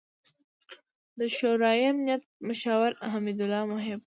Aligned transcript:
،د 1.19 1.21
شورای 1.37 1.79
امنیت 1.91 2.23
مشاور 2.47 2.91
حمد 3.13 3.37
الله 3.43 3.63
محب 3.71 3.99